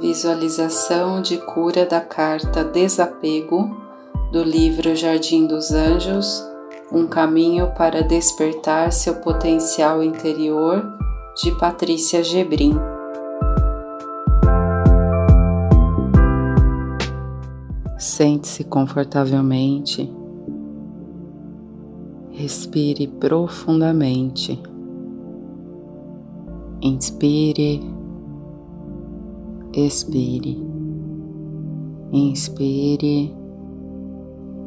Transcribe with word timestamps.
Visualização 0.00 1.20
de 1.20 1.36
cura 1.36 1.84
da 1.84 2.00
carta 2.00 2.64
Desapego 2.64 3.76
do 4.32 4.42
livro 4.42 4.96
Jardim 4.96 5.46
dos 5.46 5.72
Anjos 5.72 6.42
Um 6.90 7.06
caminho 7.06 7.70
para 7.76 8.02
despertar 8.02 8.92
seu 8.92 9.16
potencial 9.16 10.02
interior, 10.02 10.82
de 11.42 11.50
Patrícia 11.58 12.24
Gebrim. 12.24 12.76
Sente-se 17.98 18.64
confortavelmente. 18.64 20.10
Respire 22.30 23.06
profundamente. 23.06 24.58
Inspire, 26.80 27.99
expire. 29.72 30.58
Inspire, 32.12 33.32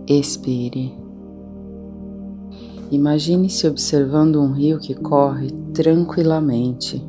expire. 0.07 0.97
Imagine-se 2.89 3.67
observando 3.67 4.41
um 4.41 4.53
rio 4.53 4.79
que 4.79 4.93
corre 4.95 5.51
tranquilamente. 5.73 7.05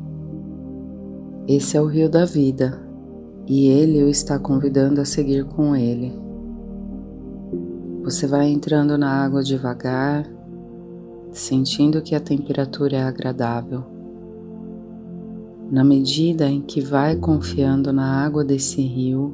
Esse 1.47 1.77
é 1.77 1.81
o 1.81 1.85
rio 1.85 2.09
da 2.09 2.25
vida 2.25 2.83
e 3.47 3.67
ele 3.67 4.03
o 4.03 4.09
está 4.09 4.37
convidando 4.39 4.99
a 4.99 5.05
seguir 5.05 5.45
com 5.45 5.75
ele. 5.75 6.11
Você 8.03 8.27
vai 8.27 8.49
entrando 8.49 8.97
na 8.97 9.23
água 9.23 9.41
devagar, 9.41 10.29
sentindo 11.31 12.01
que 12.01 12.13
a 12.13 12.19
temperatura 12.19 12.97
é 12.97 13.03
agradável. 13.03 13.94
Na 15.71 15.83
medida 15.83 16.49
em 16.49 16.61
que 16.61 16.81
vai 16.81 17.15
confiando 17.15 17.91
na 17.91 18.23
água 18.23 18.43
desse 18.43 18.81
rio, 18.81 19.33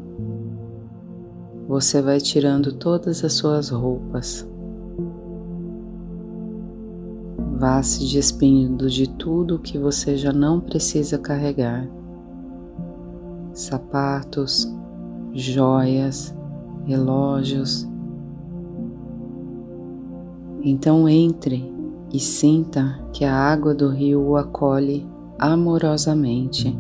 você 1.68 2.02
vai 2.02 2.20
tirando 2.20 2.74
todas 2.74 3.24
as 3.24 3.34
suas 3.34 3.70
roupas. 3.70 4.48
Vá 7.58 7.84
se 7.84 8.12
despindo 8.12 8.90
de 8.90 9.08
tudo 9.08 9.60
que 9.60 9.78
você 9.78 10.18
já 10.18 10.34
não 10.34 10.60
precisa 10.60 11.18
carregar 11.18 11.88
sapatos, 13.54 14.74
joias, 15.34 16.34
relógios. 16.86 17.88
Então 20.64 21.08
entre 21.08 21.72
e 22.14 22.20
sinta 22.20 23.00
que 23.14 23.26
a 23.26 23.34
água 23.34 23.74
do 23.74 23.90
rio 23.90 24.22
o 24.22 24.38
acolhe 24.38 25.08
amorosamente. 25.42 26.78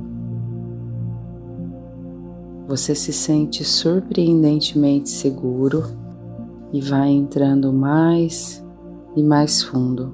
Você 2.67 2.95
se 2.95 3.11
sente 3.11 3.65
surpreendentemente 3.65 5.09
seguro 5.09 5.83
e 6.71 6.79
vai 6.79 7.09
entrando 7.09 7.73
mais 7.73 8.63
e 9.15 9.23
mais 9.23 9.61
fundo, 9.61 10.13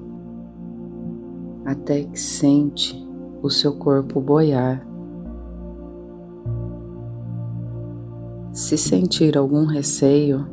até 1.64 2.02
que 2.02 2.18
sente 2.18 3.06
o 3.40 3.48
seu 3.48 3.74
corpo 3.74 4.20
boiar 4.20 4.88
Se 8.58 8.76
sentir 8.76 9.38
algum 9.38 9.64
receio, 9.66 10.44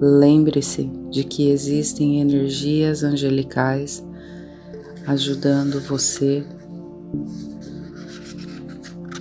lembre-se 0.00 0.84
de 1.10 1.24
que 1.24 1.50
existem 1.50 2.20
energias 2.20 3.02
angelicais 3.02 4.06
ajudando 5.04 5.80
você 5.80 6.46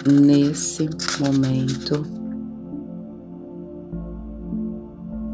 nesse 0.05 0.89
momento. 1.19 2.05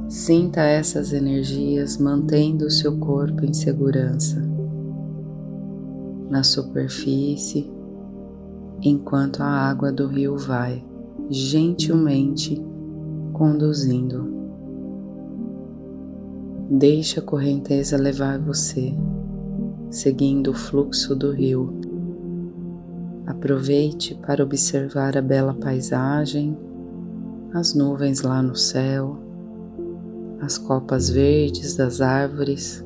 Sinta 0.08 0.62
essas 0.62 1.14
energias 1.14 1.98
mantendo 1.98 2.66
o 2.66 2.72
seu 2.72 2.98
corpo 2.98 3.46
em 3.46 3.54
segurança 3.54 4.42
na 6.30 6.44
superfície 6.44 7.70
enquanto 8.82 9.42
a 9.42 9.48
água 9.48 9.92
do 9.92 10.08
rio 10.08 10.38
vai 10.38 10.84
gentilmente 11.30 12.62
conduzindo. 13.34 14.32
Deixe 16.70 17.20
a 17.20 17.22
correnteza 17.22 17.98
levar 17.98 18.40
você, 18.40 18.94
seguindo 19.90 20.52
o 20.52 20.54
fluxo 20.54 21.16
do 21.16 21.32
rio. 21.32 21.91
Aproveite 23.32 24.14
para 24.14 24.44
observar 24.44 25.18
a 25.18 25.22
bela 25.22 25.54
paisagem, 25.54 26.58
as 27.54 27.74
nuvens 27.74 28.24
lá 28.24 28.42
no 28.42 28.58
céu, 28.58 29.18
as 30.42 30.58
copas 30.58 31.10
verdes 31.10 31.78
das 31.78 32.02
árvores, 32.02 32.86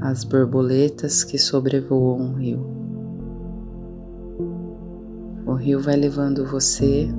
as 0.00 0.24
borboletas 0.24 1.22
que 1.22 1.36
sobrevoam 1.36 2.30
o 2.30 2.32
rio. 2.32 2.66
O 5.44 5.52
rio 5.52 5.80
vai 5.80 5.96
levando 5.96 6.46
você 6.46 7.10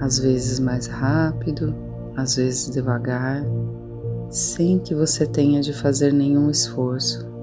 às 0.00 0.18
vezes 0.18 0.58
mais 0.58 0.86
rápido, 0.86 1.74
às 2.16 2.36
vezes 2.36 2.70
devagar, 2.70 3.44
sem 4.30 4.78
que 4.78 4.94
você 4.94 5.26
tenha 5.26 5.60
de 5.60 5.74
fazer 5.74 6.14
nenhum 6.14 6.50
esforço. 6.50 7.35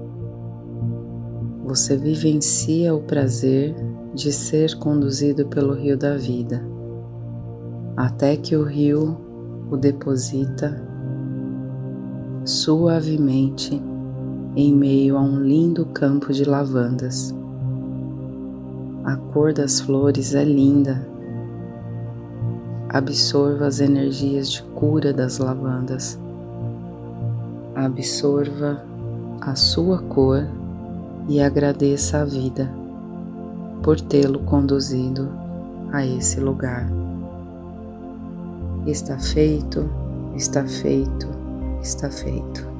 Você 1.64 1.96
vivencia 1.96 2.94
o 2.94 3.00
prazer 3.00 3.74
de 4.14 4.32
ser 4.32 4.78
conduzido 4.78 5.46
pelo 5.46 5.72
rio 5.74 5.96
da 5.96 6.16
vida, 6.16 6.62
até 7.96 8.36
que 8.36 8.54
o 8.54 8.64
rio 8.64 9.16
o 9.70 9.76
deposita 9.76 10.80
suavemente 12.44 13.82
em 14.54 14.74
meio 14.74 15.16
a 15.16 15.20
um 15.20 15.40
lindo 15.40 15.86
campo 15.86 16.32
de 16.32 16.44
lavandas. 16.44 17.34
A 19.04 19.16
cor 19.16 19.52
das 19.52 19.80
flores 19.80 20.34
é 20.34 20.44
linda 20.44 21.14
absorva 22.94 23.66
as 23.66 23.80
energias 23.80 24.48
de 24.48 24.62
cura 24.62 25.12
das 25.12 25.38
lavandas. 25.38 26.16
Absorva 27.74 28.84
a 29.40 29.56
sua 29.56 29.98
cor 29.98 30.46
e 31.28 31.40
agradeça 31.40 32.20
a 32.20 32.24
vida 32.24 32.70
por 33.82 34.00
tê-lo 34.00 34.40
conduzido 34.40 35.30
a 35.92 36.04
esse 36.04 36.40
lugar. 36.40 36.88
Está 38.86 39.18
feito, 39.18 39.88
está 40.34 40.64
feito, 40.66 41.28
está 41.82 42.10
feito. 42.10 42.73